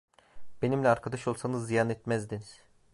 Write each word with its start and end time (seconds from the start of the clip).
Benimle 0.61 0.89
arkadaş 0.89 1.27
olsanız 1.27 1.67
ziyan 1.67 1.89
etmezdiniz! 1.89 2.61